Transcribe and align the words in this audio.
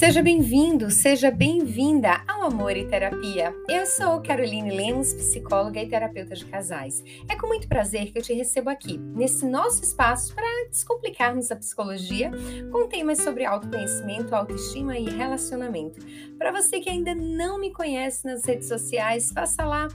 Seja 0.00 0.22
bem-vindo, 0.22 0.90
seja 0.90 1.30
bem-vinda 1.30 2.24
ao 2.26 2.44
Amor 2.44 2.74
e 2.74 2.86
Terapia. 2.86 3.54
Eu 3.68 3.84
sou 3.84 4.22
Caroline 4.22 4.74
Lemos, 4.74 5.12
psicóloga 5.12 5.78
e 5.78 5.86
terapeuta 5.86 6.34
de 6.34 6.46
casais. 6.46 7.04
É 7.28 7.36
com 7.36 7.46
muito 7.46 7.68
prazer 7.68 8.10
que 8.10 8.18
eu 8.18 8.22
te 8.22 8.32
recebo 8.32 8.70
aqui, 8.70 8.96
nesse 8.96 9.44
nosso 9.44 9.84
espaço 9.84 10.34
para 10.34 10.68
descomplicarmos 10.70 11.50
a 11.50 11.56
psicologia 11.56 12.30
com 12.72 12.88
temas 12.88 13.18
sobre 13.18 13.44
autoconhecimento, 13.44 14.34
autoestima 14.34 14.96
e 14.96 15.04
relacionamento. 15.04 16.00
Para 16.38 16.50
você 16.50 16.80
que 16.80 16.88
ainda 16.88 17.14
não 17.14 17.60
me 17.60 17.70
conhece 17.70 18.24
nas 18.24 18.42
redes 18.46 18.68
sociais, 18.68 19.30
faça 19.30 19.66
lá 19.66 19.86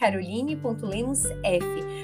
caroline.lemosf. 0.00 1.30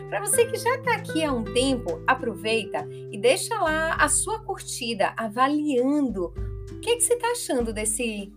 Para 0.08 0.20
você 0.20 0.46
que 0.46 0.56
já 0.56 0.76
está 0.76 0.94
aqui 0.94 1.24
há 1.24 1.32
um 1.32 1.42
tempo, 1.42 2.00
aproveita 2.06 2.86
e 3.10 3.18
deixa 3.18 3.58
lá 3.58 3.96
a 3.96 4.08
sua 4.08 4.38
curtida 4.38 5.12
avaliando 5.16 6.32
o 6.70 6.80
que, 6.80 6.96
que 6.96 7.00
você 7.02 7.14
está 7.14 7.30
achando 7.32 7.72
desse 7.72 8.32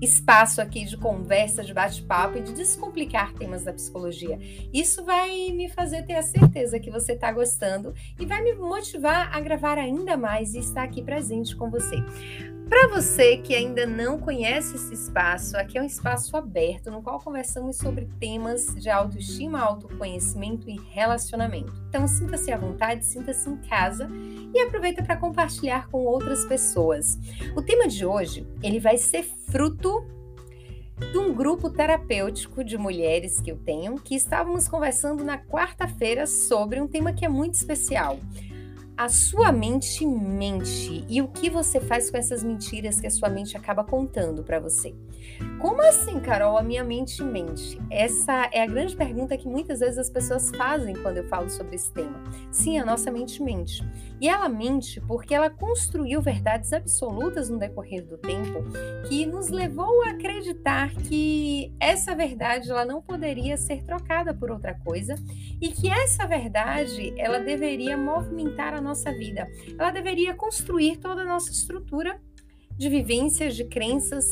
espaço 0.00 0.60
aqui 0.60 0.84
de 0.84 0.96
conversa, 0.96 1.64
de 1.64 1.74
bate-papo 1.74 2.38
e 2.38 2.42
de 2.42 2.52
descomplicar 2.52 3.32
temas 3.34 3.64
da 3.64 3.72
psicologia. 3.72 4.38
Isso 4.72 5.04
vai 5.04 5.50
me 5.52 5.68
fazer 5.68 6.04
ter 6.04 6.14
a 6.14 6.22
certeza 6.22 6.78
que 6.78 6.90
você 6.90 7.12
está 7.12 7.32
gostando 7.32 7.94
e 8.18 8.26
vai 8.26 8.42
me 8.42 8.54
motivar 8.54 9.34
a 9.34 9.40
gravar 9.40 9.78
ainda 9.78 10.16
mais 10.16 10.54
e 10.54 10.58
estar 10.58 10.82
aqui 10.82 11.02
presente 11.02 11.56
com 11.56 11.70
você. 11.70 11.96
Para 12.68 12.86
você 12.88 13.38
que 13.38 13.54
ainda 13.54 13.86
não 13.86 14.18
conhece 14.18 14.76
esse 14.76 14.92
espaço, 14.92 15.56
aqui 15.56 15.78
é 15.78 15.82
um 15.82 15.86
espaço 15.86 16.36
aberto 16.36 16.90
no 16.90 17.02
qual 17.02 17.18
conversamos 17.18 17.78
sobre 17.78 18.06
temas 18.20 18.66
de 18.74 18.90
autoestima, 18.90 19.58
autoconhecimento 19.58 20.68
e 20.68 20.78
relacionamento. 20.90 21.72
Então 21.88 22.06
sinta-se 22.06 22.52
à 22.52 22.58
vontade, 22.58 23.06
sinta-se 23.06 23.48
em 23.48 23.56
casa 23.56 24.06
e 24.54 24.60
aproveita 24.60 25.02
para 25.02 25.16
compartilhar 25.16 25.88
com 25.88 26.04
outras 26.04 26.44
pessoas. 26.44 27.18
O 27.56 27.62
tema 27.62 27.88
de 27.88 28.04
hoje, 28.04 28.46
ele 28.62 28.78
vai 28.78 28.98
ser 28.98 29.22
fruto 29.50 30.04
de 31.12 31.18
um 31.18 31.32
grupo 31.32 31.70
terapêutico 31.70 32.64
de 32.64 32.76
mulheres 32.76 33.40
que 33.40 33.50
eu 33.50 33.56
tenho, 33.56 33.96
que 33.96 34.14
estávamos 34.14 34.66
conversando 34.66 35.22
na 35.22 35.38
quarta-feira 35.38 36.26
sobre 36.26 36.80
um 36.80 36.88
tema 36.88 37.12
que 37.12 37.24
é 37.24 37.28
muito 37.28 37.54
especial 37.54 38.18
a 38.98 39.08
sua 39.08 39.52
mente 39.52 40.04
mente 40.04 41.04
e 41.08 41.22
o 41.22 41.28
que 41.28 41.48
você 41.48 41.78
faz 41.78 42.10
com 42.10 42.16
essas 42.16 42.42
mentiras 42.42 43.00
que 43.00 43.06
a 43.06 43.10
sua 43.10 43.28
mente 43.28 43.56
acaba 43.56 43.84
contando 43.84 44.42
para 44.42 44.58
você. 44.58 44.92
Como 45.60 45.80
assim, 45.82 46.18
Carol, 46.18 46.58
a 46.58 46.62
minha 46.64 46.82
mente 46.82 47.22
mente? 47.22 47.80
Essa 47.92 48.50
é 48.52 48.60
a 48.60 48.66
grande 48.66 48.96
pergunta 48.96 49.36
que 49.36 49.46
muitas 49.46 49.78
vezes 49.78 49.98
as 49.98 50.10
pessoas 50.10 50.50
fazem 50.50 50.96
quando 50.96 51.18
eu 51.18 51.28
falo 51.28 51.48
sobre 51.48 51.76
esse 51.76 51.92
tema. 51.92 52.20
Sim, 52.50 52.78
a 52.78 52.84
nossa 52.84 53.08
mente 53.08 53.40
mente. 53.40 53.84
E 54.20 54.28
ela 54.28 54.48
mente 54.48 55.00
porque 55.02 55.34
ela 55.34 55.48
construiu 55.48 56.20
verdades 56.20 56.72
absolutas 56.72 57.48
no 57.48 57.58
decorrer 57.58 58.04
do 58.04 58.18
tempo 58.18 58.64
que 59.08 59.24
nos 59.24 59.48
levou 59.48 60.02
a 60.02 60.10
acreditar 60.10 60.92
que 60.94 61.72
essa 61.78 62.14
verdade 62.14 62.70
ela 62.70 62.84
não 62.84 63.00
poderia 63.00 63.56
ser 63.56 63.84
trocada 63.84 64.34
por 64.34 64.50
outra 64.50 64.74
coisa 64.74 65.14
e 65.60 65.68
que 65.68 65.88
essa 65.88 66.26
verdade 66.26 67.14
ela 67.16 67.38
deveria 67.38 67.96
movimentar 67.96 68.74
a 68.74 68.80
nossa 68.80 69.12
vida. 69.12 69.48
Ela 69.78 69.90
deveria 69.90 70.34
construir 70.34 70.96
toda 70.96 71.22
a 71.22 71.26
nossa 71.26 71.50
estrutura 71.50 72.20
de 72.76 72.88
vivências, 72.88 73.56
de 73.56 73.64
crenças 73.64 74.24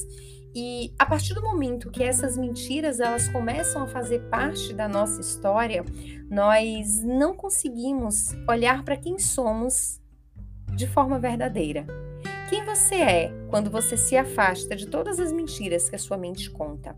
e 0.59 0.95
a 0.99 1.05
partir 1.05 1.35
do 1.35 1.43
momento 1.43 1.91
que 1.91 2.03
essas 2.03 2.35
mentiras 2.35 2.99
elas 2.99 3.29
começam 3.29 3.83
a 3.83 3.87
fazer 3.87 4.21
parte 4.31 4.73
da 4.73 4.89
nossa 4.89 5.21
história, 5.21 5.85
nós 6.31 7.05
não 7.05 7.37
conseguimos 7.37 8.35
olhar 8.49 8.83
para 8.83 8.97
quem 8.97 9.19
somos 9.19 10.01
de 10.75 10.87
forma 10.87 11.19
verdadeira. 11.19 11.87
Quem 12.49 12.65
você 12.65 12.95
é 12.95 13.33
quando 13.51 13.71
você 13.71 13.99
se 13.99 14.17
afasta 14.17 14.75
de 14.75 14.87
todas 14.87 15.21
as 15.21 15.31
mentiras 15.31 15.91
que 15.91 15.97
a 15.97 15.99
sua 15.99 16.17
mente 16.17 16.51
conta? 16.51 16.97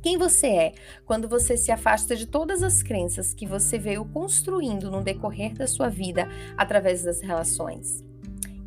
Quem 0.00 0.16
você 0.16 0.46
é 0.46 0.72
quando 1.04 1.28
você 1.28 1.56
se 1.56 1.72
afasta 1.72 2.14
de 2.14 2.24
todas 2.24 2.62
as 2.62 2.84
crenças 2.84 3.34
que 3.34 3.48
você 3.48 3.80
veio 3.80 4.04
construindo 4.04 4.92
no 4.92 5.02
decorrer 5.02 5.54
da 5.54 5.66
sua 5.66 5.88
vida 5.88 6.28
através 6.56 7.02
das 7.02 7.20
relações? 7.20 8.04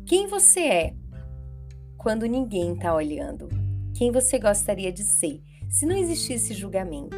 Quem 0.04 0.26
você 0.26 0.60
é 0.60 0.94
quando 1.96 2.26
ninguém 2.26 2.74
está 2.74 2.94
olhando? 2.94 3.59
Quem 4.00 4.10
você 4.10 4.38
gostaria 4.38 4.90
de 4.90 5.04
ser 5.04 5.42
se 5.68 5.84
não 5.84 5.94
existisse 5.94 6.54
julgamento? 6.54 7.14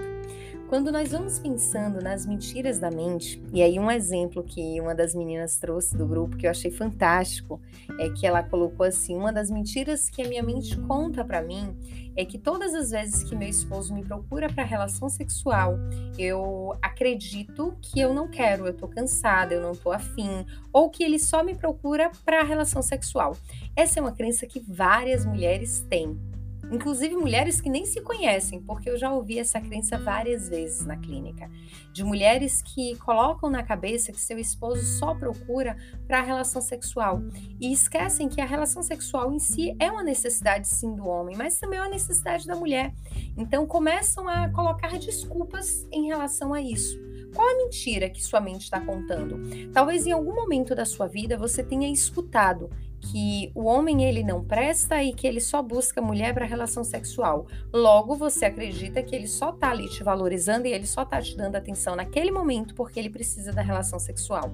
Quando 0.68 0.90
nós 0.90 1.12
vamos 1.12 1.38
pensando 1.38 2.02
nas 2.02 2.26
mentiras 2.26 2.80
da 2.80 2.90
mente, 2.90 3.40
e 3.52 3.62
aí 3.62 3.78
um 3.78 3.88
exemplo 3.88 4.42
que 4.42 4.80
uma 4.80 4.92
das 4.92 5.14
meninas 5.14 5.58
trouxe 5.58 5.96
do 5.96 6.04
grupo 6.04 6.36
que 6.36 6.44
eu 6.44 6.50
achei 6.50 6.72
fantástico, 6.72 7.60
é 8.00 8.10
que 8.10 8.26
ela 8.26 8.42
colocou 8.42 8.84
assim: 8.84 9.14
uma 9.14 9.32
das 9.32 9.48
mentiras 9.48 10.10
que 10.10 10.22
a 10.22 10.28
minha 10.28 10.42
mente 10.42 10.76
conta 10.76 11.24
para 11.24 11.40
mim 11.40 11.76
é 12.16 12.24
que 12.24 12.36
todas 12.36 12.74
as 12.74 12.90
vezes 12.90 13.22
que 13.22 13.36
meu 13.36 13.48
esposo 13.48 13.94
me 13.94 14.04
procura 14.04 14.52
para 14.52 14.64
relação 14.64 15.08
sexual, 15.08 15.76
eu 16.18 16.76
acredito 16.82 17.76
que 17.80 18.00
eu 18.00 18.12
não 18.12 18.26
quero, 18.26 18.66
eu 18.66 18.74
tô 18.74 18.88
cansada, 18.88 19.54
eu 19.54 19.62
não 19.62 19.76
tô 19.76 19.92
afim, 19.92 20.44
ou 20.72 20.90
que 20.90 21.04
ele 21.04 21.20
só 21.20 21.44
me 21.44 21.54
procura 21.54 22.10
para 22.24 22.42
relação 22.42 22.82
sexual. 22.82 23.36
Essa 23.76 24.00
é 24.00 24.02
uma 24.02 24.10
crença 24.10 24.48
que 24.48 24.58
várias 24.58 25.24
mulheres 25.24 25.86
têm 25.88 26.31
inclusive 26.72 27.14
mulheres 27.14 27.60
que 27.60 27.68
nem 27.68 27.84
se 27.84 28.00
conhecem, 28.00 28.60
porque 28.62 28.88
eu 28.88 28.96
já 28.96 29.12
ouvi 29.12 29.38
essa 29.38 29.60
crença 29.60 29.98
várias 29.98 30.48
vezes 30.48 30.86
na 30.86 30.96
clínica, 30.96 31.50
de 31.92 32.02
mulheres 32.02 32.62
que 32.62 32.96
colocam 32.96 33.50
na 33.50 33.62
cabeça 33.62 34.10
que 34.10 34.20
seu 34.20 34.38
esposo 34.38 34.82
só 34.98 35.14
procura 35.14 35.76
para 36.06 36.20
a 36.20 36.22
relação 36.22 36.62
sexual 36.62 37.22
e 37.60 37.72
esquecem 37.72 38.28
que 38.28 38.40
a 38.40 38.46
relação 38.46 38.82
sexual 38.82 39.32
em 39.32 39.38
si 39.38 39.76
é 39.78 39.90
uma 39.90 40.02
necessidade 40.02 40.66
sim 40.66 40.94
do 40.94 41.06
homem, 41.06 41.36
mas 41.36 41.58
também 41.58 41.78
é 41.78 41.82
uma 41.82 41.90
necessidade 41.90 42.46
da 42.46 42.56
mulher. 42.56 42.94
Então 43.36 43.66
começam 43.66 44.26
a 44.26 44.48
colocar 44.48 44.98
desculpas 44.98 45.86
em 45.92 46.06
relação 46.06 46.54
a 46.54 46.60
isso. 46.60 46.98
Qual 47.34 47.48
a 47.48 47.56
mentira 47.56 48.10
que 48.10 48.22
sua 48.22 48.40
mente 48.40 48.62
está 48.62 48.80
contando? 48.80 49.40
Talvez 49.72 50.06
em 50.06 50.12
algum 50.12 50.34
momento 50.34 50.74
da 50.74 50.84
sua 50.84 51.06
vida 51.06 51.36
você 51.36 51.62
tenha 51.62 51.90
escutado 51.90 52.70
que 53.02 53.50
o 53.54 53.64
homem 53.64 54.04
ele 54.04 54.22
não 54.22 54.44
presta 54.44 55.02
e 55.02 55.12
que 55.12 55.26
ele 55.26 55.40
só 55.40 55.60
busca 55.60 56.00
mulher 56.00 56.32
para 56.32 56.46
relação 56.46 56.84
sexual. 56.84 57.46
Logo, 57.72 58.14
você 58.14 58.44
acredita 58.44 59.02
que 59.02 59.14
ele 59.14 59.26
só 59.26 59.50
tá 59.50 59.70
ali 59.70 59.88
te 59.88 60.04
valorizando 60.04 60.66
e 60.66 60.72
ele 60.72 60.86
só 60.86 61.04
tá 61.04 61.20
te 61.20 61.36
dando 61.36 61.56
atenção 61.56 61.96
naquele 61.96 62.30
momento 62.30 62.74
porque 62.74 63.00
ele 63.00 63.10
precisa 63.10 63.52
da 63.52 63.60
relação 63.60 63.98
sexual. 63.98 64.52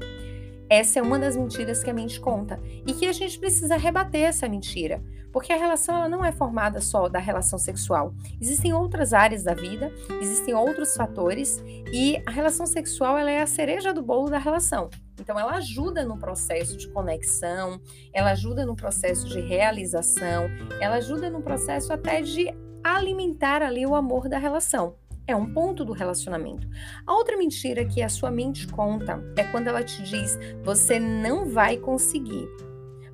Essa 0.70 0.98
é 0.98 1.02
uma 1.02 1.18
das 1.18 1.36
mentiras 1.36 1.82
que 1.82 1.90
a 1.90 1.94
mente 1.94 2.20
conta 2.20 2.60
e 2.86 2.92
que 2.92 3.06
a 3.06 3.12
gente 3.12 3.38
precisa 3.38 3.76
rebater 3.76 4.22
essa 4.22 4.48
mentira, 4.48 5.02
porque 5.32 5.52
a 5.52 5.56
relação 5.56 5.96
ela 5.96 6.08
não 6.08 6.24
é 6.24 6.30
formada 6.30 6.80
só 6.80 7.08
da 7.08 7.18
relação 7.18 7.58
sexual. 7.58 8.14
Existem 8.40 8.72
outras 8.72 9.14
áreas 9.14 9.42
da 9.42 9.54
vida, 9.54 9.92
existem 10.20 10.54
outros 10.54 10.94
fatores 10.94 11.62
e 11.92 12.22
a 12.26 12.30
relação 12.30 12.66
sexual 12.66 13.16
ela 13.16 13.30
é 13.30 13.40
a 13.40 13.46
cereja 13.46 13.94
do 13.94 14.02
bolo 14.02 14.28
da 14.28 14.38
relação. 14.38 14.90
Então 15.28 15.38
ela 15.38 15.56
ajuda 15.56 16.06
no 16.06 16.16
processo 16.16 16.74
de 16.74 16.88
conexão, 16.88 17.78
ela 18.14 18.30
ajuda 18.30 18.64
no 18.64 18.74
processo 18.74 19.28
de 19.28 19.38
realização, 19.40 20.48
ela 20.80 20.96
ajuda 20.96 21.28
no 21.28 21.42
processo 21.42 21.92
até 21.92 22.22
de 22.22 22.48
alimentar 22.82 23.60
ali 23.60 23.84
o 23.84 23.94
amor 23.94 24.26
da 24.26 24.38
relação 24.38 24.96
é 25.26 25.36
um 25.36 25.52
ponto 25.52 25.84
do 25.84 25.92
relacionamento. 25.92 26.66
A 27.06 27.12
outra 27.12 27.36
mentira 27.36 27.84
que 27.84 28.00
a 28.00 28.08
sua 28.08 28.30
mente 28.30 28.66
conta 28.68 29.22
é 29.36 29.44
quando 29.44 29.66
ela 29.66 29.84
te 29.84 30.02
diz: 30.02 30.38
você 30.64 30.98
não 30.98 31.44
vai 31.44 31.76
conseguir. 31.76 32.48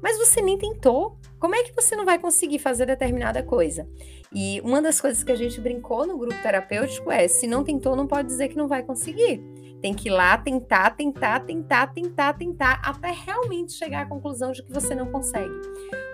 Mas 0.01 0.17
você 0.17 0.41
nem 0.41 0.57
tentou. 0.57 1.19
Como 1.41 1.57
é 1.57 1.65
que 1.65 1.75
você 1.75 1.97
não 1.97 2.05
vai 2.05 2.21
conseguir 2.21 2.61
fazer 2.61 2.87
determinada 2.87 3.43
coisa? 3.43 3.89
E 4.33 4.61
uma 4.61 4.81
das 4.81 5.01
coisas 5.01 5.25
que 5.25 5.33
a 5.33 5.37
gente 5.37 5.61
brincou 5.61 6.07
no 6.07 6.17
grupo 6.17 6.41
terapêutico 6.41 7.11
é: 7.11 7.27
se 7.27 7.49
não 7.49 7.65
tentou, 7.65 7.97
não 7.97 8.07
pode 8.07 8.29
dizer 8.29 8.47
que 8.47 8.57
não 8.57 8.69
vai 8.69 8.85
conseguir. 8.85 9.43
Tem 9.85 9.93
que 9.93 10.09
ir 10.09 10.13
lá 10.13 10.39
tentar, 10.39 10.97
tentar, 10.97 11.41
tentar, 11.41 11.89
tentar, 11.89 12.33
tentar, 12.33 12.81
até 12.83 13.11
realmente 13.11 13.75
chegar 13.75 14.05
à 14.05 14.07
conclusão 14.07 14.51
de 14.51 14.63
que 14.63 14.73
você 14.73 14.95
não 14.95 15.13
consegue. 15.13 15.53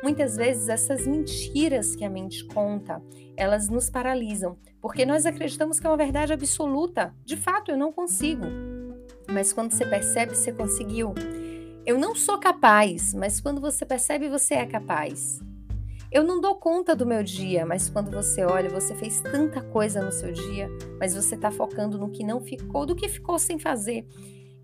Muitas 0.02 0.37
vezes 0.37 0.69
essas 0.69 1.06
mentiras 1.06 1.94
que 1.94 2.05
a 2.05 2.11
mente 2.11 2.44
conta, 2.46 3.00
elas 3.37 3.69
nos 3.69 3.88
paralisam, 3.88 4.58
porque 4.81 5.06
nós 5.06 5.25
acreditamos 5.25 5.78
que 5.78 5.87
é 5.87 5.90
uma 5.90 5.96
verdade 5.96 6.32
absoluta. 6.32 7.14
De 7.25 7.37
fato, 7.37 7.70
eu 7.70 7.76
não 7.76 7.93
consigo. 7.93 8.44
Mas 9.31 9.52
quando 9.52 9.70
você 9.70 9.87
percebe, 9.87 10.34
você 10.34 10.52
conseguiu. 10.52 11.14
Eu 11.87 11.96
não 11.96 12.16
sou 12.16 12.38
capaz, 12.38 13.14
mas 13.14 13.40
quando 13.40 13.61
você 13.61 13.87
percebe, 13.87 14.28
você 14.28 14.55
é 14.55 14.66
capaz. 14.66 15.38
Eu 16.12 16.25
não 16.25 16.41
dou 16.41 16.57
conta 16.57 16.97
do 16.97 17.07
meu 17.07 17.23
dia, 17.23 17.65
mas 17.65 17.89
quando 17.89 18.11
você 18.11 18.45
olha, 18.45 18.69
você 18.69 18.97
fez 18.97 19.21
tanta 19.21 19.62
coisa 19.62 20.03
no 20.03 20.11
seu 20.11 20.33
dia, 20.33 20.69
mas 20.99 21.15
você 21.15 21.37
está 21.37 21.53
focando 21.53 21.97
no 21.99 22.11
que 22.11 22.25
não 22.25 22.41
ficou, 22.41 22.85
do 22.85 22.97
que 22.97 23.09
ficou 23.09 23.39
sem 23.39 23.61
fazer. 23.61 24.05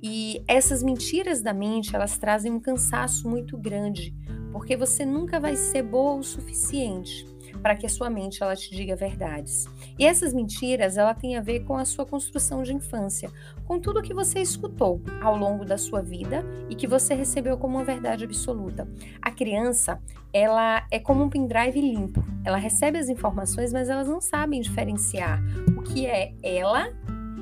E 0.03 0.43
essas 0.49 0.83
mentiras 0.83 1.41
da 1.41 1.55
mente, 1.55 1.95
elas 1.95 2.19
trazem 2.19 2.51
um 2.51 2.59
cansaço 2.59 3.29
muito 3.29 3.57
grande, 3.57 4.13
porque 4.51 4.77
você 4.77 5.07
nunca 5.07 5.39
vai 5.39 5.55
ser 5.55 5.85
boa 5.85 6.17
o 6.17 6.23
suficiente. 6.23 7.25
para 7.63 7.75
que 7.75 7.87
a 7.87 7.89
sua 7.89 8.11
mente 8.11 8.43
ela 8.43 8.55
te 8.55 8.71
diga 8.71 8.95
verdades. 8.95 9.67
E 9.99 10.05
essas 10.05 10.35
mentiras, 10.35 10.97
ela 10.97 11.15
tem 11.15 11.37
a 11.37 11.41
ver 11.41 11.61
com 11.61 11.77
a 11.77 11.85
sua 11.85 12.05
construção 12.05 12.63
de 12.63 12.75
infância, 12.75 13.31
com 13.65 13.81
tudo 13.81 14.03
que 14.03 14.13
você 14.13 14.41
escutou 14.41 15.01
ao 15.23 15.37
longo 15.37 15.65
da 15.65 15.79
sua 15.79 16.03
vida 16.03 16.45
e 16.69 16.75
que 16.75 16.87
você 16.87 17.15
recebeu 17.15 17.57
como 17.57 17.77
uma 17.77 17.85
verdade 17.85 18.25
absoluta. 18.25 18.87
A 19.23 19.31
criança, 19.31 20.01
ela 20.33 20.87
é 20.91 20.99
como 20.99 21.25
um 21.25 21.31
pendrive 21.31 21.81
limpo. 21.81 22.23
Ela 22.45 22.59
recebe 22.59 22.99
as 22.99 23.09
informações, 23.09 23.73
mas 23.73 23.89
elas 23.89 24.09
não 24.09 24.21
sabem 24.21 24.61
diferenciar 24.61 25.43
o 25.77 25.83
que 25.83 26.07
é 26.07 26.35
ela 26.43 26.93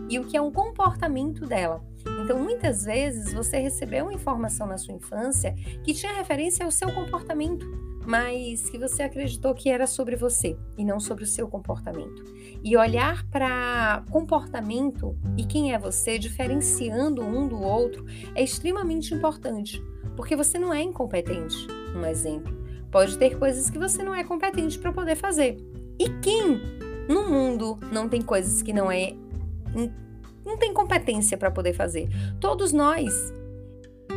e 0.08 0.18
o 0.18 0.24
que 0.24 0.36
é 0.36 0.40
um 0.40 0.50
comportamento 0.50 1.46
dela. 1.46 1.82
Então, 2.22 2.38
muitas 2.38 2.84
vezes 2.84 3.32
você 3.32 3.58
recebeu 3.58 4.04
uma 4.04 4.12
informação 4.12 4.66
na 4.66 4.78
sua 4.78 4.94
infância 4.94 5.54
que 5.82 5.92
tinha 5.92 6.12
referência 6.12 6.64
ao 6.64 6.70
seu 6.70 6.92
comportamento 6.92 7.66
mas 8.06 8.68
que 8.68 8.78
você 8.78 9.02
acreditou 9.02 9.54
que 9.54 9.70
era 9.70 9.86
sobre 9.86 10.16
você 10.16 10.56
e 10.76 10.84
não 10.84 11.00
sobre 11.00 11.24
o 11.24 11.26
seu 11.26 11.48
comportamento. 11.48 12.24
E 12.62 12.76
olhar 12.76 13.26
para 13.28 14.04
comportamento 14.10 15.16
e 15.36 15.44
quem 15.44 15.72
é 15.72 15.78
você, 15.78 16.18
diferenciando 16.18 17.22
um 17.22 17.48
do 17.48 17.60
outro, 17.60 18.04
é 18.34 18.42
extremamente 18.42 19.14
importante, 19.14 19.82
porque 20.16 20.36
você 20.36 20.58
não 20.58 20.72
é 20.72 20.82
incompetente. 20.82 21.66
Um 21.94 22.04
exemplo, 22.04 22.52
pode 22.90 23.16
ter 23.18 23.38
coisas 23.38 23.70
que 23.70 23.78
você 23.78 24.02
não 24.02 24.14
é 24.14 24.24
competente 24.24 24.78
para 24.78 24.92
poder 24.92 25.16
fazer. 25.16 25.56
E 25.98 26.08
quem 26.20 26.60
no 27.08 27.28
mundo 27.28 27.78
não 27.92 28.08
tem 28.08 28.22
coisas 28.22 28.62
que 28.62 28.72
não 28.72 28.90
é 28.90 29.14
não 30.44 30.58
tem 30.58 30.74
competência 30.74 31.38
para 31.38 31.50
poder 31.50 31.72
fazer? 31.72 32.08
Todos 32.38 32.72
nós 32.72 33.32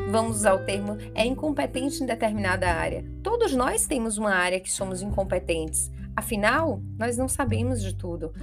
vamos 0.09 0.37
usar 0.37 0.53
o 0.53 0.65
termo, 0.65 0.97
é 1.13 1.25
incompetente 1.25 2.01
em 2.01 2.05
determinada 2.05 2.67
área. 2.67 3.05
Todos 3.21 3.53
nós 3.53 3.85
temos 3.85 4.17
uma 4.17 4.33
área 4.33 4.59
que 4.59 4.71
somos 4.71 5.01
incompetentes. 5.01 5.91
Afinal, 6.15 6.81
nós 6.97 7.17
não 7.17 7.27
sabemos 7.27 7.81
de 7.81 7.93
tudo. 7.95 8.33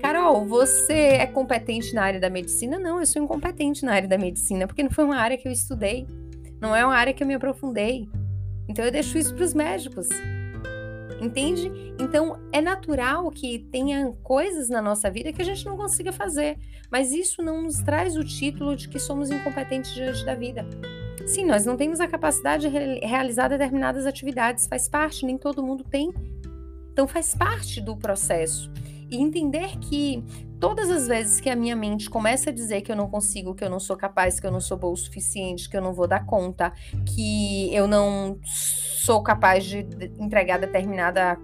Carol, 0.00 0.44
você 0.44 0.92
é 0.92 1.26
competente 1.26 1.94
na 1.94 2.02
área 2.02 2.18
da 2.18 2.28
medicina? 2.28 2.78
Não, 2.78 2.98
eu 2.98 3.06
sou 3.06 3.22
incompetente 3.22 3.84
na 3.84 3.92
área 3.92 4.08
da 4.08 4.18
medicina, 4.18 4.66
porque 4.66 4.82
não 4.82 4.90
foi 4.90 5.04
uma 5.04 5.16
área 5.16 5.38
que 5.38 5.46
eu 5.46 5.52
estudei, 5.52 6.06
não 6.60 6.74
é 6.74 6.84
uma 6.84 6.96
área 6.96 7.12
que 7.12 7.22
eu 7.22 7.26
me 7.26 7.34
aprofundei. 7.34 8.08
Então 8.68 8.84
eu 8.84 8.90
deixo 8.90 9.16
isso 9.16 9.34
para 9.34 9.44
os 9.44 9.54
médicos. 9.54 10.08
Entende? 11.20 11.70
Então 12.00 12.40
é 12.50 12.60
natural 12.60 13.30
que 13.30 13.60
tenha 13.70 14.12
coisas 14.24 14.68
na 14.68 14.82
nossa 14.82 15.08
vida 15.08 15.32
que 15.32 15.40
a 15.40 15.44
gente 15.44 15.64
não 15.64 15.76
consiga 15.76 16.10
fazer, 16.10 16.58
mas 16.90 17.12
isso 17.12 17.40
não 17.42 17.62
nos 17.62 17.76
traz 17.76 18.16
o 18.16 18.24
título 18.24 18.74
de 18.74 18.88
que 18.88 18.98
somos 18.98 19.30
incompetentes 19.30 19.94
diante 19.94 20.24
da 20.24 20.34
vida. 20.34 20.66
Sim, 21.32 21.46
nós 21.46 21.64
não 21.64 21.78
temos 21.78 21.98
a 21.98 22.06
capacidade 22.06 22.68
de 22.68 22.78
realizar 23.06 23.48
determinadas 23.48 24.04
atividades, 24.04 24.66
faz 24.66 24.86
parte, 24.86 25.24
nem 25.24 25.38
todo 25.38 25.62
mundo 25.62 25.82
tem. 25.82 26.12
Então 26.92 27.08
faz 27.08 27.34
parte 27.34 27.80
do 27.80 27.96
processo. 27.96 28.70
E 29.10 29.16
entender 29.16 29.78
que 29.78 30.22
todas 30.60 30.90
as 30.90 31.08
vezes 31.08 31.40
que 31.40 31.48
a 31.48 31.56
minha 31.56 31.74
mente 31.74 32.10
começa 32.10 32.50
a 32.50 32.52
dizer 32.52 32.82
que 32.82 32.92
eu 32.92 32.96
não 32.96 33.08
consigo, 33.08 33.54
que 33.54 33.64
eu 33.64 33.70
não 33.70 33.80
sou 33.80 33.96
capaz, 33.96 34.38
que 34.38 34.46
eu 34.46 34.50
não 34.50 34.60
sou 34.60 34.76
boa 34.76 34.92
o 34.92 34.96
suficiente, 34.96 35.70
que 35.70 35.76
eu 35.76 35.80
não 35.80 35.94
vou 35.94 36.06
dar 36.06 36.26
conta, 36.26 36.70
que 37.06 37.74
eu 37.74 37.88
não 37.88 38.38
sou 38.44 39.22
capaz 39.22 39.64
de 39.64 39.86
entregar 40.18 40.58
determinada 40.58 41.38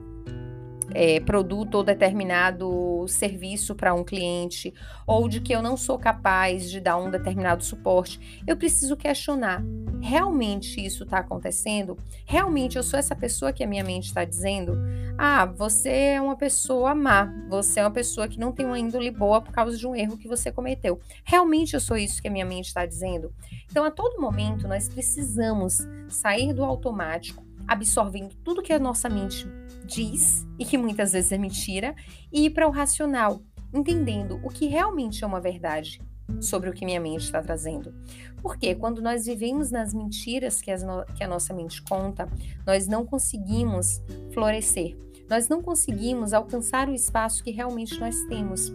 é, 0.93 1.20
produto 1.20 1.76
ou 1.76 1.85
determinado 1.85 3.06
serviço 3.08 3.75
para 3.75 3.94
um 3.94 4.05
cliente, 4.05 4.73
ou 5.06 5.29
de 5.29 5.40
que 5.40 5.55
eu 5.55 5.62
não 5.62 5.76
sou 5.76 5.99
capaz 5.99 6.70
de 6.70 6.81
dar 6.81 6.96
um 6.96 7.11
determinado 7.11 7.64
suporte, 7.64 8.43
eu 8.46 8.56
preciso 8.56 8.96
questionar: 8.96 9.62
realmente 10.00 10.85
isso 10.85 11.05
está 11.05 11.19
acontecendo? 11.19 11.96
Realmente 12.25 12.76
eu 12.76 12.82
sou 12.82 12.99
essa 12.99 13.14
pessoa 13.14 13.52
que 13.52 13.64
a 13.64 13.67
minha 13.67 13.85
mente 13.85 14.06
está 14.06 14.25
dizendo? 14.25 14.79
Ah, 15.17 15.44
você 15.46 15.90
é 15.90 16.20
uma 16.20 16.37
pessoa 16.37 16.94
má, 16.94 17.32
você 17.49 17.81
é 17.81 17.82
uma 17.82 17.90
pessoa 17.90 18.29
que 18.29 18.38
não 18.38 18.52
tem 18.52 18.64
uma 18.64 18.79
índole 18.79 19.11
boa 19.11 19.40
por 19.40 19.52
causa 19.52 19.76
de 19.76 19.87
um 19.87 19.94
erro 19.94 20.17
que 20.17 20.29
você 20.29 20.52
cometeu. 20.52 21.00
Realmente 21.25 21.75
eu 21.75 21.81
sou 21.81 21.96
isso 21.96 22.23
que 22.23 22.29
a 22.29 22.31
minha 22.31 22.44
mente 22.44 22.67
está 22.67 22.87
dizendo? 22.87 23.32
Então, 23.70 23.85
a 23.85 23.90
todo 23.90 24.20
momento, 24.20 24.69
nós 24.69 24.88
precisamos 24.88 25.79
sair 26.08 26.52
do 26.52 26.64
automático 26.64 27.49
absorvendo 27.67 28.35
tudo 28.43 28.62
que 28.62 28.73
a 28.73 28.79
nossa 28.79 29.11
mente 29.11 29.46
diz 29.88 30.46
e 30.58 30.64
que 30.64 30.79
muitas 30.79 31.12
vezes 31.12 31.32
é 31.32 31.38
mentira 31.38 31.94
e 32.32 32.46
ir 32.46 32.50
para 32.50 32.69
o 32.69 32.70
racional, 32.70 33.40
entendendo 33.73 34.40
o 34.44 34.49
que 34.49 34.67
realmente 34.67 35.25
é 35.25 35.26
uma 35.26 35.40
verdade 35.40 36.00
sobre 36.40 36.69
o 36.69 36.73
que 36.73 36.85
minha 36.85 37.00
mente 37.00 37.25
está 37.25 37.43
trazendo. 37.43 37.94
Porque 38.43 38.75
quando 38.75 39.00
nós 39.00 39.25
vivemos 39.25 39.70
nas 39.70 39.94
mentiras 39.94 40.61
que, 40.61 40.75
no 40.76 41.05
que 41.17 41.25
a 41.25 41.29
nossa 41.29 41.55
mente 41.55 41.82
conta, 41.82 42.29
nós 42.67 42.87
não 42.87 43.05
conseguimos 43.05 44.02
florescer, 44.32 44.96
nós 45.29 45.49
não 45.49 45.62
conseguimos 45.62 46.32
alcançar 46.32 46.88
o 46.88 46.94
espaço 46.94 47.43
que 47.43 47.50
realmente 47.50 47.99
nós 47.99 48.14
temos, 48.26 48.73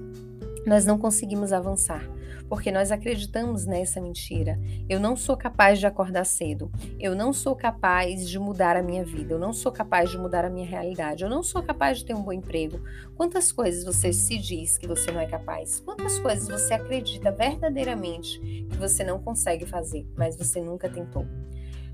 nós 0.66 0.86
não 0.86 0.98
conseguimos 0.98 1.54
avançar 1.54 2.04
porque 2.50 2.72
nós 2.72 2.92
acreditamos 2.92 3.66
nessa 3.66 4.00
mentira. 4.02 4.60
Eu 4.90 5.00
não 5.00 5.16
sou 5.16 5.36
capaz 5.36 5.80
de 5.80 5.88
acordar 5.88 6.26
cedo. 6.26 6.72
Eu 7.00 7.16
não 7.16 7.34
sou 7.34 7.56
capaz 7.56 8.28
de 8.28 8.38
mudar 8.38 8.76
a 8.76 8.84
minha 8.84 9.04
vida. 9.04 9.34
Eu 9.34 9.40
não 9.40 9.54
sou 9.54 9.72
capaz 9.72 10.10
de 10.10 10.18
mudar 10.18 10.46
a 10.46 10.50
minha 10.50 10.66
realidade. 10.66 11.24
Eu 11.24 11.30
não 11.30 11.44
sou 11.44 11.64
capaz 11.64 12.00
de 12.00 12.06
ter 12.06 12.14
um 12.14 12.22
bom 12.22 12.34
emprego. 12.34 12.82
Quantas 13.16 13.52
coisas 13.52 13.84
você 13.84 14.14
se 14.14 14.38
diz 14.38 14.78
que 14.78 14.88
você 14.88 15.12
não 15.12 15.20
é 15.20 15.26
capaz? 15.26 15.80
Quantas 15.80 16.20
coisas 16.20 16.48
você 16.48 16.74
acredita 16.74 17.32
verdadeiramente 17.32 18.40
que 18.40 18.78
você 18.78 19.04
não 19.04 19.20
consegue 19.20 19.66
fazer, 19.66 20.08
mas 20.16 20.38
você 20.38 20.62
nunca 20.62 20.90
tentou? 20.90 21.26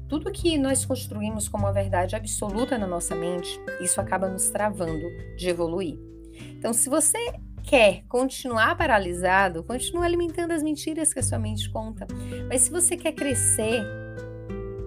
Tudo 0.09 0.31
que 0.31 0.57
nós 0.57 0.83
construímos 0.85 1.47
como 1.47 1.65
uma 1.65 1.71
verdade 1.71 2.15
absoluta 2.15 2.79
na 2.79 2.87
nossa 2.87 3.15
mente, 3.15 3.59
isso 3.79 4.01
acaba 4.01 4.27
nos 4.27 4.49
travando 4.49 5.07
de 5.37 5.47
evoluir. 5.47 5.99
Então, 6.57 6.73
se 6.73 6.89
você 6.89 7.17
quer 7.63 8.03
continuar 8.07 8.75
paralisado, 8.75 9.63
continua 9.63 10.05
alimentando 10.05 10.51
as 10.51 10.63
mentiras 10.63 11.13
que 11.13 11.19
a 11.19 11.23
sua 11.23 11.39
mente 11.39 11.69
conta. 11.69 12.07
Mas 12.47 12.61
se 12.61 12.71
você 12.71 12.97
quer 12.97 13.13
crescer, 13.13 13.83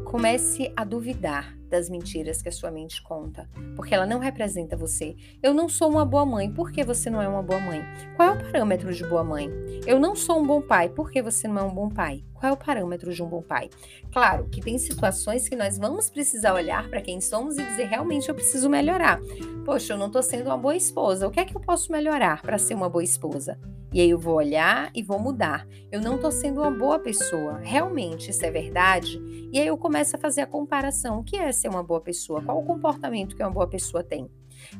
comece 0.05 0.73
a 0.77 0.85
duvidar 0.85 1.62
das 1.73 1.89
mentiras 1.89 2.43
que 2.43 2.49
a 2.51 2.53
sua 2.53 2.71
mente 2.71 3.03
conta, 3.03 3.49
porque 3.75 3.95
ela 3.95 4.07
não 4.07 4.19
representa 4.19 4.77
você. 4.77 5.17
Eu 5.43 5.55
não 5.55 5.69
sou 5.69 5.91
uma 5.91 6.05
boa 6.05 6.25
mãe, 6.27 6.53
por 6.53 6.71
que 6.71 6.85
você 6.85 7.09
não 7.09 7.21
é 7.21 7.27
uma 7.27 7.43
boa 7.43 7.59
mãe? 7.59 7.83
Qual 8.15 8.29
é 8.29 8.33
o 8.33 8.39
parâmetro 8.39 8.93
de 8.93 9.05
boa 9.05 9.25
mãe? 9.25 9.51
Eu 9.87 9.99
não 9.99 10.15
sou 10.15 10.39
um 10.39 10.47
bom 10.47 10.61
pai, 10.61 10.91
por 10.91 11.11
que 11.11 11.23
você 11.23 11.49
não 11.49 11.59
é 11.59 11.63
um 11.63 11.75
bom 11.75 11.89
pai? 11.89 12.23
Qual 12.35 12.51
é 12.51 12.53
o 12.53 12.57
parâmetro 12.57 13.13
de 13.15 13.23
um 13.23 13.29
bom 13.29 13.41
pai? 13.41 13.71
Claro 14.13 14.49
que 14.51 14.61
tem 14.61 14.77
situações 14.77 15.49
que 15.49 15.57
nós 15.57 15.79
vamos 15.79 16.11
precisar 16.11 16.53
olhar 16.53 16.91
para 16.91 17.01
quem 17.01 17.21
somos 17.21 17.57
e 17.57 17.65
dizer 17.65 17.85
realmente 17.85 18.29
eu 18.29 18.35
preciso 18.35 18.69
melhorar. 18.69 19.19
Poxa, 19.65 19.95
eu 19.95 19.97
não 19.97 20.09
estou 20.09 20.23
sendo 20.23 20.47
uma 20.47 20.59
boa 20.59 20.77
esposa. 20.77 21.27
O 21.27 21.31
que 21.31 21.41
é 21.41 21.45
que 21.45 21.57
eu 21.57 21.61
posso 21.61 21.91
melhorar 21.91 22.43
para 22.43 22.59
ser 22.59 22.75
uma 22.75 22.89
boa 22.89 23.05
esposa? 23.05 23.59
E 23.93 24.01
aí 24.01 24.09
eu 24.09 24.19
vou 24.19 24.37
olhar 24.37 24.91
e 24.95 25.03
vou 25.03 25.19
mudar. 25.19 25.69
Eu 25.91 26.01
não 26.01 26.17
estou 26.17 26.33
sendo 26.33 26.63
uma 26.63 26.71
boa 26.71 26.99
pessoa. 26.99 27.59
Realmente 27.59 28.31
isso 28.31 28.45
é 28.45 28.51
verdade? 28.51 29.21
E 29.53 29.61
aí 29.61 29.67
eu 29.67 29.77
começo 29.77 30.17
a 30.17 30.19
fazer 30.19 30.41
a 30.41 30.47
comparação. 30.47 31.21
O 31.21 31.25
que 31.25 31.37
é 31.37 31.53
ser 31.63 31.69
uma 31.69 31.83
boa 31.83 32.01
pessoa? 32.01 32.43
Qual 32.43 32.59
o 32.59 32.65
comportamento 32.65 33.35
que 33.35 33.43
uma 33.43 33.51
boa 33.51 33.67
pessoa 33.67 34.03
tem? 34.03 34.29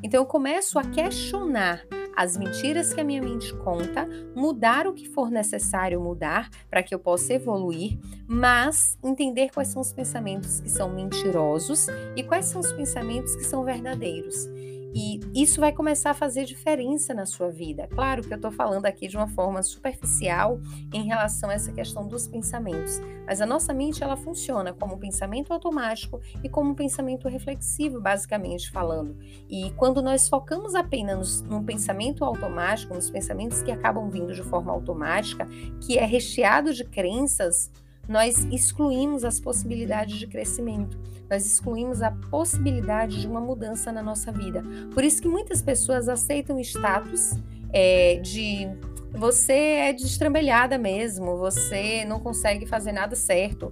Então 0.01 0.21
eu 0.21 0.25
começo 0.25 0.77
a 0.77 0.83
questionar 0.83 1.85
as 2.15 2.37
mentiras 2.37 2.93
que 2.93 3.01
a 3.01 3.03
minha 3.03 3.21
mente 3.21 3.53
conta, 3.55 4.07
mudar 4.35 4.85
o 4.85 4.93
que 4.93 5.07
for 5.07 5.31
necessário 5.31 5.99
mudar 5.99 6.49
para 6.69 6.83
que 6.83 6.93
eu 6.93 6.99
possa 6.99 7.33
evoluir, 7.33 7.97
mas 8.27 8.97
entender 9.03 9.49
quais 9.51 9.69
são 9.69 9.81
os 9.81 9.91
pensamentos 9.91 10.59
que 10.59 10.69
são 10.69 10.93
mentirosos 10.93 11.87
e 12.15 12.23
quais 12.23 12.45
são 12.45 12.61
os 12.61 12.71
pensamentos 12.71 13.35
que 13.35 13.43
são 13.43 13.63
verdadeiros. 13.63 14.47
E 14.95 15.19
isso 15.33 15.59
vai 15.59 15.71
começar 15.71 16.11
a 16.11 16.13
fazer 16.13 16.45
diferença 16.45 17.13
na 17.13 17.25
sua 17.25 17.49
vida. 17.49 17.87
Claro 17.87 18.21
que 18.21 18.31
eu 18.31 18.35
estou 18.35 18.51
falando 18.51 18.85
aqui 18.85 19.07
de 19.07 19.17
uma 19.17 19.27
forma 19.27 19.63
superficial 19.63 20.59
em 20.93 21.03
relação 21.03 21.49
a 21.49 21.53
essa 21.53 21.71
questão 21.71 22.07
dos 22.07 22.27
pensamentos, 22.27 23.01
mas 23.25 23.41
a 23.41 23.45
nossa 23.45 23.73
mente 23.73 24.03
ela 24.03 24.15
funciona 24.15 24.71
como 24.71 24.95
um 24.95 24.99
pensamento 24.99 25.51
automático 25.51 26.21
e 26.43 26.49
como 26.49 26.71
um 26.71 26.75
pensamento 26.75 27.27
reflexivo, 27.27 27.99
basicamente 27.99 28.69
falando. 28.69 29.17
E 29.49 29.71
quando 29.71 30.01
nós 30.01 30.29
focamos 30.29 30.75
apenas 30.75 31.41
num 31.41 31.63
pensamento 31.63 32.23
automático, 32.23 32.93
nos 32.93 33.09
pensamentos 33.09 33.63
que 33.63 33.71
acabam 33.71 34.09
vindo 34.09 34.33
de 34.33 34.43
forma 34.43 34.71
automática, 34.71 35.47
que 35.81 35.97
é 35.97 36.05
recheado 36.05 36.73
de 36.73 36.83
crenças, 36.83 37.71
nós 38.07 38.45
excluímos 38.51 39.23
as 39.23 39.39
possibilidades 39.39 40.17
de 40.17 40.27
crescimento, 40.27 40.99
nós 41.29 41.45
excluímos 41.45 42.01
a 42.01 42.11
possibilidade 42.11 43.21
de 43.21 43.27
uma 43.27 43.39
mudança 43.39 43.91
na 43.91 44.03
nossa 44.03 44.31
vida. 44.31 44.63
Por 44.93 45.03
isso 45.03 45.21
que 45.21 45.27
muitas 45.27 45.61
pessoas 45.61 46.09
aceitam 46.09 46.59
status 46.59 47.31
é, 47.71 48.17
de 48.17 48.67
você 49.11 49.53
é 49.53 49.93
destrambelhada 49.93 50.77
mesmo, 50.77 51.37
você 51.37 52.03
não 52.05 52.19
consegue 52.19 52.65
fazer 52.65 52.91
nada 52.91 53.15
certo 53.15 53.71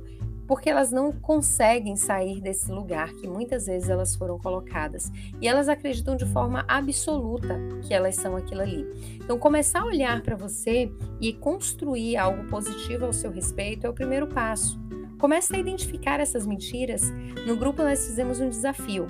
porque 0.52 0.70
elas 0.70 0.92
não 0.92 1.14
conseguem 1.14 1.96
sair 1.96 2.42
desse 2.42 2.70
lugar 2.70 3.14
que 3.14 3.26
muitas 3.26 3.68
vezes 3.68 3.88
elas 3.88 4.18
foram 4.18 4.38
colocadas 4.38 5.10
e 5.40 5.48
elas 5.48 5.70
acreditam 5.70 6.14
de 6.18 6.26
forma 6.26 6.66
absoluta 6.68 7.58
que 7.84 7.94
elas 7.94 8.18
são 8.18 8.36
aquilo 8.36 8.60
ali. 8.60 8.86
Então, 9.16 9.40
começar 9.40 9.80
a 9.80 9.86
olhar 9.86 10.22
para 10.22 10.36
você 10.36 10.92
e 11.22 11.32
construir 11.32 12.18
algo 12.18 12.50
positivo 12.50 13.06
ao 13.06 13.14
seu 13.14 13.32
respeito 13.32 13.88
é 13.88 13.90
o 13.90 13.94
primeiro 13.94 14.28
passo. 14.28 14.78
Comece 15.18 15.56
a 15.56 15.60
identificar 15.60 16.20
essas 16.20 16.46
mentiras. 16.46 17.14
No 17.48 17.56
grupo 17.56 17.82
nós 17.82 18.06
fizemos 18.06 18.42
um 18.42 18.50
desafio. 18.50 19.08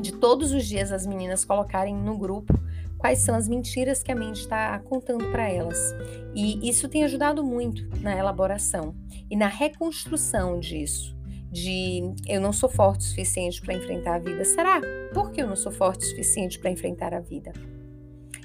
de 0.00 0.12
todos 0.12 0.50
os 0.52 0.64
dias 0.64 0.90
as 0.90 1.06
meninas 1.06 1.44
colocarem 1.44 1.94
no 1.94 2.16
grupo 2.16 2.58
quais 3.04 3.18
são 3.18 3.34
as 3.34 3.46
mentiras 3.46 4.02
que 4.02 4.10
a 4.10 4.14
mente 4.14 4.40
está 4.40 4.78
contando 4.78 5.30
para 5.30 5.46
elas. 5.46 5.78
E 6.34 6.66
isso 6.66 6.88
tem 6.88 7.04
ajudado 7.04 7.44
muito 7.44 7.86
na 8.00 8.16
elaboração 8.16 8.96
e 9.30 9.36
na 9.36 9.46
reconstrução 9.46 10.58
disso. 10.58 11.14
De 11.52 12.00
eu 12.26 12.40
não 12.40 12.50
sou 12.50 12.66
forte 12.66 13.00
o 13.00 13.04
suficiente 13.04 13.60
para 13.60 13.74
enfrentar 13.74 14.14
a 14.14 14.18
vida. 14.18 14.42
Será? 14.46 14.80
Por 15.12 15.32
que 15.32 15.42
eu 15.42 15.46
não 15.46 15.54
sou 15.54 15.70
forte 15.70 16.02
o 16.02 16.08
suficiente 16.08 16.58
para 16.58 16.70
enfrentar 16.70 17.12
a 17.12 17.20
vida? 17.20 17.52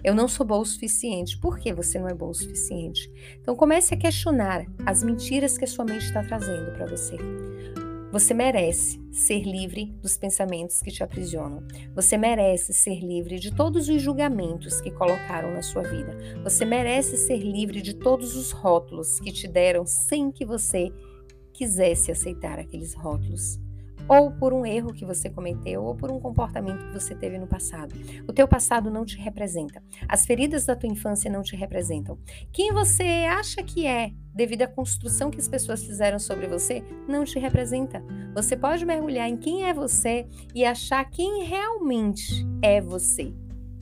Eu 0.03 0.13
não 0.13 0.27
sou 0.27 0.45
boa 0.45 0.59
o 0.59 0.65
suficiente. 0.65 1.39
Por 1.39 1.57
que 1.57 1.71
você 1.71 1.97
não 1.97 2.09
é 2.09 2.13
boa 2.13 2.31
o 2.31 2.35
suficiente? 2.35 3.09
Então 3.39 3.55
comece 3.55 3.93
a 3.93 3.97
questionar 3.97 4.65
as 4.85 5.01
mentiras 5.01 5.57
que 5.57 5.63
a 5.63 5.67
sua 5.69 5.85
mente 5.85 6.03
está 6.03 6.21
trazendo 6.21 6.73
para 6.73 6.85
você. 6.85 7.15
Você 8.11 8.33
merece 8.33 8.99
ser 9.11 9.43
livre 9.43 9.85
dos 10.01 10.17
pensamentos 10.17 10.81
que 10.81 10.91
te 10.91 11.03
aprisionam. 11.03 11.63
Você 11.93 12.17
merece 12.17 12.73
ser 12.73 13.01
livre 13.01 13.39
de 13.39 13.53
todos 13.53 13.87
os 13.87 14.01
julgamentos 14.01 14.81
que 14.81 14.89
colocaram 14.89 15.53
na 15.53 15.61
sua 15.61 15.83
vida. 15.83 16.17
Você 16.43 16.65
merece 16.65 17.17
ser 17.17 17.37
livre 17.37 17.83
de 17.83 17.93
todos 17.93 18.35
os 18.35 18.51
rótulos 18.51 19.19
que 19.19 19.31
te 19.31 19.47
deram 19.47 19.85
sem 19.85 20.31
que 20.31 20.43
você 20.43 20.91
quisesse 21.53 22.11
aceitar 22.11 22.57
aqueles 22.57 22.95
rótulos 22.95 23.59
ou 24.09 24.31
por 24.31 24.51
um 24.51 24.65
erro 24.65 24.91
que 24.91 25.05
você 25.05 25.29
cometeu, 25.29 25.83
ou 25.83 25.95
por 25.95 26.11
um 26.11 26.19
comportamento 26.19 26.87
que 26.87 26.93
você 26.93 27.13
teve 27.13 27.37
no 27.37 27.45
passado. 27.45 27.93
O 28.27 28.33
teu 28.33 28.47
passado 28.47 28.89
não 28.89 29.05
te 29.05 29.17
representa. 29.17 29.83
As 30.07 30.25
feridas 30.25 30.65
da 30.65 30.75
tua 30.75 30.89
infância 30.89 31.31
não 31.31 31.43
te 31.43 31.55
representam. 31.55 32.17
Quem 32.51 32.73
você 32.73 33.03
acha 33.29 33.61
que 33.61 33.85
é, 33.85 34.11
devido 34.33 34.63
à 34.63 34.67
construção 34.67 35.29
que 35.29 35.39
as 35.39 35.47
pessoas 35.47 35.83
fizeram 35.83 36.17
sobre 36.17 36.47
você, 36.47 36.83
não 37.07 37.23
te 37.23 37.37
representa. 37.37 38.03
Você 38.33 38.57
pode 38.57 38.83
mergulhar 38.85 39.29
em 39.29 39.37
quem 39.37 39.65
é 39.65 39.73
você 39.73 40.27
e 40.55 40.65
achar 40.65 41.05
quem 41.05 41.43
realmente 41.43 42.45
é 42.63 42.81
você. 42.81 43.31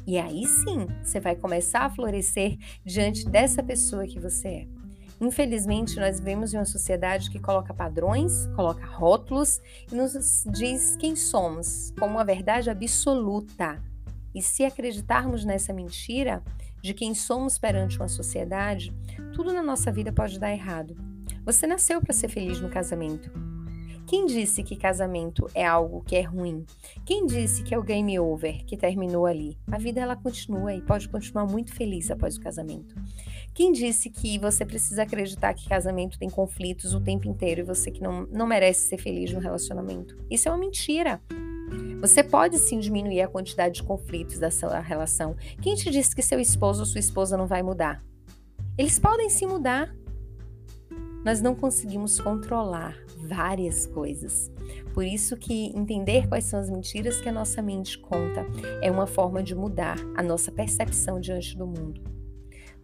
E 0.06 0.18
aí 0.18 0.46
sim, 0.46 0.88
você 1.04 1.20
vai 1.20 1.36
começar 1.36 1.82
a 1.82 1.90
florescer 1.90 2.58
diante 2.86 3.30
dessa 3.30 3.62
pessoa 3.64 4.06
que 4.06 4.20
você 4.20 4.48
é. 4.48 4.77
Infelizmente, 5.20 6.00
nós 6.00 6.20
vivemos 6.20 6.54
em 6.54 6.58
uma 6.58 6.66
sociedade 6.66 7.32
que 7.32 7.40
coloca 7.40 7.74
padrões, 7.74 8.48
coloca 8.56 8.86
rótulos 8.86 9.60
e 9.92 9.96
nos 9.96 10.44
diz 10.52 10.96
quem 10.98 11.16
somos, 11.16 11.92
como 12.00 12.14
uma 12.14 12.26
verdade 12.26 12.70
absoluta. 12.70 13.82
E 14.34 14.42
se 14.42 14.64
acreditarmos 14.64 15.44
nessa 15.44 15.74
mentira 15.74 16.44
de 16.82 16.94
quem 16.94 17.16
somos 17.16 17.58
perante 17.58 17.98
uma 17.98 18.08
sociedade, 18.08 18.94
tudo 19.34 19.52
na 19.52 19.64
nossa 19.64 19.92
vida 19.92 20.12
pode 20.14 20.40
dar 20.40 20.52
errado. 20.52 20.96
Você 21.44 21.66
nasceu 21.66 22.00
para 22.00 22.14
ser 22.14 22.28
feliz 22.28 22.62
no 22.62 22.70
casamento. 22.70 23.32
Quem 24.06 24.26
disse 24.26 24.64
que 24.64 24.78
casamento 24.78 25.50
é 25.54 25.66
algo 25.66 26.02
que 26.02 26.16
é 26.16 26.22
ruim? 26.22 26.66
Quem 27.06 27.26
disse 27.26 27.62
que 27.62 27.76
é 27.76 27.78
o 27.78 27.84
game 27.84 28.18
over, 28.18 28.64
que 28.64 28.78
terminou 28.78 29.26
ali? 29.26 29.58
A 29.70 29.78
vida 29.78 30.00
ela 30.00 30.16
continua 30.16 30.74
e 30.74 30.82
pode 30.82 31.10
continuar 31.10 31.46
muito 31.46 31.74
feliz 31.74 32.10
após 32.10 32.38
o 32.38 32.40
casamento. 32.40 32.96
Quem 33.58 33.72
disse 33.72 34.12
que 34.12 34.38
você 34.38 34.64
precisa 34.64 35.02
acreditar 35.02 35.52
que 35.52 35.68
casamento 35.68 36.20
tem 36.20 36.30
conflitos 36.30 36.94
o 36.94 37.02
tempo 37.02 37.28
inteiro 37.28 37.62
e 37.62 37.64
você 37.64 37.90
que 37.90 38.00
não, 38.00 38.28
não 38.28 38.46
merece 38.46 38.88
ser 38.88 39.00
feliz 39.00 39.34
no 39.34 39.40
relacionamento? 39.40 40.16
Isso 40.30 40.48
é 40.48 40.52
uma 40.52 40.60
mentira. 40.60 41.20
Você 42.00 42.22
pode 42.22 42.60
sim 42.60 42.78
diminuir 42.78 43.20
a 43.22 43.28
quantidade 43.28 43.78
de 43.78 43.84
conflitos 43.84 44.38
da 44.38 44.52
sua 44.52 44.80
relação. 44.80 45.36
Quem 45.60 45.74
te 45.74 45.90
disse 45.90 46.16
que 46.16 46.22
seu 46.22 46.40
esposo 46.40 46.82
ou 46.82 46.86
sua 46.86 47.00
esposa 47.00 47.36
não 47.36 47.48
vai 47.48 47.64
mudar? 47.64 48.06
Eles 48.78 49.00
podem 49.00 49.28
se 49.28 49.48
mudar. 49.48 49.92
Nós 51.26 51.42
não 51.42 51.56
conseguimos 51.56 52.20
controlar 52.20 52.96
várias 53.18 53.88
coisas. 53.88 54.52
Por 54.94 55.04
isso 55.04 55.36
que 55.36 55.76
entender 55.76 56.28
quais 56.28 56.44
são 56.44 56.60
as 56.60 56.70
mentiras 56.70 57.20
que 57.20 57.28
a 57.28 57.34
nossa 57.34 57.60
mente 57.60 57.98
conta 57.98 58.46
é 58.84 58.92
uma 58.92 59.08
forma 59.08 59.42
de 59.42 59.56
mudar 59.56 59.98
a 60.16 60.22
nossa 60.22 60.52
percepção 60.52 61.20
diante 61.20 61.58
do 61.58 61.66
mundo. 61.66 62.17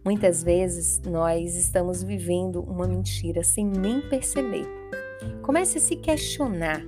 Muitas 0.04 0.42
vezes 0.42 1.00
nós 1.00 1.56
estamos 1.56 2.02
vivendo 2.02 2.60
uma 2.62 2.86
mentira 2.86 3.42
sem 3.42 3.66
nem 3.66 4.02
perceber. 4.02 4.66
Comece 5.40 5.78
a 5.78 5.80
se 5.80 5.96
questionar. 5.96 6.82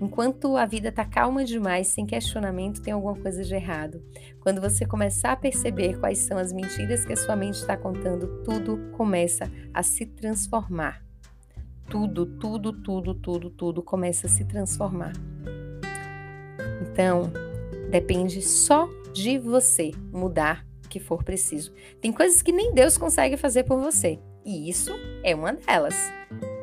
Enquanto 0.00 0.56
a 0.56 0.64
vida 0.64 0.88
está 0.88 1.04
calma 1.04 1.44
demais, 1.44 1.88
sem 1.88 2.06
questionamento, 2.06 2.80
tem 2.80 2.94
alguma 2.94 3.14
coisa 3.14 3.44
de 3.44 3.54
errado. 3.54 4.02
Quando 4.40 4.58
você 4.58 4.86
começar 4.86 5.32
a 5.32 5.36
perceber 5.36 6.00
quais 6.00 6.20
são 6.20 6.38
as 6.38 6.50
mentiras 6.50 7.04
que 7.04 7.12
a 7.12 7.16
sua 7.16 7.36
mente 7.36 7.56
está 7.56 7.76
contando, 7.76 8.42
tudo 8.42 8.78
começa 8.92 9.50
a 9.74 9.82
se 9.82 10.06
transformar. 10.06 11.04
Tudo, 11.90 12.24
tudo, 12.24 12.72
tudo, 12.72 13.14
tudo, 13.14 13.50
tudo 13.50 13.82
começa 13.82 14.26
a 14.26 14.30
se 14.30 14.46
transformar. 14.46 15.12
Então, 16.80 17.30
depende 17.90 18.40
só 18.40 18.88
de 19.12 19.38
você 19.38 19.90
mudar 20.10 20.66
que 20.94 21.00
for 21.00 21.24
preciso. 21.24 21.72
Tem 22.00 22.12
coisas 22.12 22.40
que 22.40 22.52
nem 22.52 22.72
Deus 22.72 22.96
consegue 22.96 23.36
fazer 23.36 23.64
por 23.64 23.80
você, 23.80 24.20
e 24.44 24.70
isso 24.70 24.92
é 25.24 25.34
uma 25.34 25.52
delas. 25.52 25.96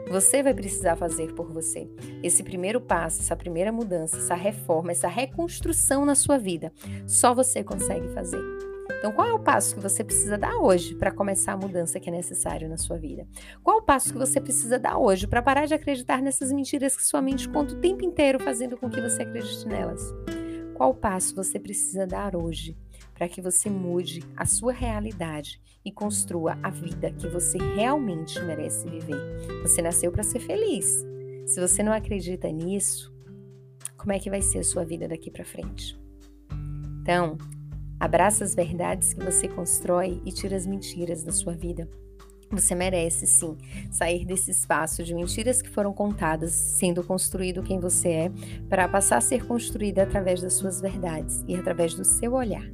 Você 0.09 0.41
vai 0.41 0.53
precisar 0.53 0.95
fazer 0.95 1.33
por 1.33 1.51
você. 1.51 1.89
Esse 2.23 2.41
primeiro 2.41 2.79
passo, 2.79 3.19
essa 3.19 3.35
primeira 3.35 3.73
mudança, 3.73 4.17
essa 4.17 4.35
reforma, 4.35 4.91
essa 4.91 5.09
reconstrução 5.09 6.05
na 6.05 6.15
sua 6.15 6.37
vida, 6.37 6.71
só 7.05 7.33
você 7.33 7.61
consegue 7.61 8.07
fazer. 8.09 8.41
Então, 8.97 9.11
qual 9.11 9.27
é 9.27 9.33
o 9.33 9.39
passo 9.39 9.75
que 9.75 9.81
você 9.81 10.01
precisa 10.03 10.37
dar 10.37 10.57
hoje 10.57 10.95
para 10.95 11.11
começar 11.11 11.53
a 11.53 11.57
mudança 11.57 11.99
que 11.99 12.09
é 12.09 12.13
necessário 12.13 12.69
na 12.69 12.77
sua 12.77 12.97
vida? 12.97 13.27
Qual 13.63 13.77
é 13.77 13.81
o 13.81 13.83
passo 13.83 14.13
que 14.13 14.19
você 14.19 14.39
precisa 14.39 14.79
dar 14.79 14.97
hoje 14.97 15.27
para 15.27 15.41
parar 15.41 15.65
de 15.65 15.73
acreditar 15.73 16.21
nessas 16.21 16.53
mentiras 16.53 16.95
que 16.95 17.03
sua 17.03 17.21
mente 17.21 17.49
conta 17.49 17.73
o 17.73 17.81
tempo 17.81 18.05
inteiro, 18.05 18.39
fazendo 18.39 18.77
com 18.77 18.89
que 18.89 19.01
você 19.01 19.23
acredite 19.23 19.67
nelas? 19.67 20.01
Qual 20.75 20.93
passo 20.93 21.35
você 21.35 21.59
precisa 21.59 22.07
dar 22.07 22.35
hoje 22.35 22.77
para 23.21 23.29
que 23.29 23.39
você 23.39 23.69
mude 23.69 24.23
a 24.35 24.47
sua 24.47 24.73
realidade 24.73 25.61
e 25.85 25.91
construa 25.91 26.57
a 26.63 26.71
vida 26.71 27.11
que 27.11 27.27
você 27.27 27.59
realmente 27.59 28.41
merece 28.41 28.89
viver. 28.89 29.61
Você 29.61 29.79
nasceu 29.79 30.11
para 30.11 30.23
ser 30.23 30.39
feliz. 30.39 31.05
Se 31.45 31.61
você 31.61 31.83
não 31.83 31.93
acredita 31.93 32.51
nisso, 32.51 33.13
como 33.95 34.11
é 34.11 34.17
que 34.17 34.27
vai 34.27 34.41
ser 34.41 34.57
a 34.57 34.63
sua 34.63 34.83
vida 34.83 35.07
daqui 35.07 35.29
para 35.29 35.45
frente? 35.45 35.95
Então, 37.03 37.37
abraça 37.99 38.43
as 38.43 38.55
verdades 38.55 39.13
que 39.13 39.23
você 39.23 39.47
constrói 39.47 40.19
e 40.25 40.31
tira 40.31 40.57
as 40.57 40.65
mentiras 40.65 41.23
da 41.23 41.31
sua 41.31 41.53
vida. 41.53 41.87
Você 42.51 42.75
merece 42.75 43.25
sim 43.25 43.57
sair 43.89 44.25
desse 44.25 44.51
espaço 44.51 45.03
de 45.03 45.13
mentiras 45.13 45.61
que 45.61 45.69
foram 45.69 45.93
contadas, 45.93 46.51
sendo 46.51 47.03
construído 47.03 47.63
quem 47.63 47.79
você 47.79 48.09
é, 48.09 48.31
para 48.69 48.87
passar 48.87 49.17
a 49.17 49.21
ser 49.21 49.45
construída 49.45 50.03
através 50.03 50.41
das 50.41 50.53
suas 50.53 50.81
verdades 50.81 51.43
e 51.47 51.55
através 51.55 51.93
do 51.93 52.03
seu 52.03 52.33
olhar. 52.33 52.69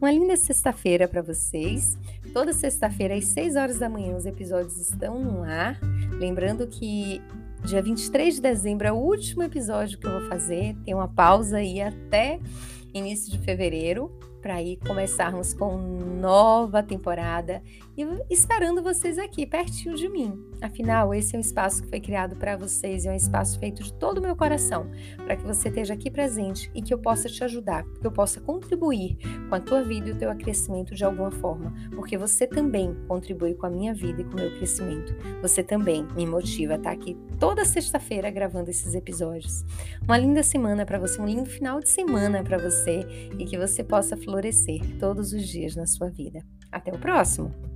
Uma 0.00 0.10
linda 0.10 0.36
sexta-feira 0.36 1.06
para 1.06 1.22
vocês. 1.22 1.96
Toda 2.32 2.52
sexta-feira, 2.52 3.14
às 3.14 3.24
6 3.26 3.56
horas 3.56 3.78
da 3.78 3.88
manhã, 3.88 4.16
os 4.16 4.26
episódios 4.26 4.76
estão 4.76 5.18
no 5.18 5.42
ar. 5.44 5.78
Lembrando 6.18 6.66
que 6.66 7.22
dia 7.64 7.80
23 7.80 8.34
de 8.34 8.40
dezembro 8.40 8.86
é 8.86 8.92
o 8.92 8.96
último 8.96 9.44
episódio 9.44 9.98
que 9.98 10.06
eu 10.06 10.10
vou 10.10 10.28
fazer. 10.28 10.76
Tem 10.84 10.92
uma 10.92 11.08
pausa 11.08 11.58
aí 11.58 11.80
até 11.80 12.40
início 12.92 13.30
de 13.30 13.38
fevereiro 13.38 14.10
para 14.42 14.56
aí 14.56 14.76
começarmos 14.76 15.54
com 15.54 15.76
nova 15.78 16.82
temporada 16.82 17.62
e 17.96 18.04
esperando 18.28 18.82
vocês 18.82 19.16
aqui 19.16 19.46
pertinho 19.46 19.94
de 19.94 20.08
mim. 20.08 20.51
Afinal, 20.62 21.12
esse 21.12 21.34
é 21.34 21.38
um 21.38 21.40
espaço 21.40 21.82
que 21.82 21.88
foi 21.88 22.00
criado 22.00 22.36
para 22.36 22.56
vocês 22.56 23.04
e 23.04 23.08
é 23.08 23.10
um 23.10 23.16
espaço 23.16 23.58
feito 23.58 23.82
de 23.82 23.92
todo 23.92 24.18
o 24.18 24.22
meu 24.22 24.36
coração, 24.36 24.88
para 25.24 25.34
que 25.34 25.42
você 25.42 25.68
esteja 25.68 25.94
aqui 25.94 26.08
presente 26.08 26.70
e 26.72 26.80
que 26.80 26.94
eu 26.94 26.98
possa 26.98 27.28
te 27.28 27.42
ajudar, 27.42 27.84
que 28.00 28.06
eu 28.06 28.12
possa 28.12 28.40
contribuir 28.40 29.18
com 29.48 29.56
a 29.56 29.60
tua 29.60 29.82
vida 29.82 30.08
e 30.08 30.12
o 30.12 30.16
teu 30.16 30.32
crescimento 30.36 30.94
de 30.94 31.04
alguma 31.04 31.32
forma, 31.32 31.74
porque 31.90 32.16
você 32.16 32.46
também 32.46 32.94
contribui 33.08 33.54
com 33.54 33.66
a 33.66 33.70
minha 33.70 33.92
vida 33.92 34.20
e 34.22 34.24
com 34.24 34.34
o 34.34 34.40
meu 34.40 34.56
crescimento. 34.56 35.12
Você 35.42 35.64
também 35.64 36.06
me 36.14 36.24
motiva 36.24 36.74
a 36.74 36.76
estar 36.76 36.92
aqui 36.92 37.16
toda 37.40 37.64
sexta-feira 37.64 38.30
gravando 38.30 38.70
esses 38.70 38.94
episódios. 38.94 39.64
Uma 40.04 40.16
linda 40.16 40.44
semana 40.44 40.86
para 40.86 40.98
você, 40.98 41.20
um 41.20 41.26
lindo 41.26 41.50
final 41.50 41.80
de 41.80 41.88
semana 41.88 42.40
para 42.44 42.56
você 42.56 43.00
e 43.36 43.44
que 43.44 43.58
você 43.58 43.82
possa 43.82 44.16
florescer 44.16 44.80
todos 45.00 45.32
os 45.32 45.42
dias 45.48 45.74
na 45.74 45.88
sua 45.88 46.08
vida. 46.08 46.40
Até 46.70 46.92
o 46.92 46.98
próximo! 46.98 47.71